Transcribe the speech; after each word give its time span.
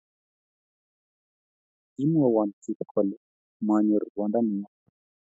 Kimwowo 1.93 2.41
Kip 2.61 2.79
kole 2.91 3.15
manyor 3.65 4.03
ruondo 4.11 4.39
neyame 4.41 4.69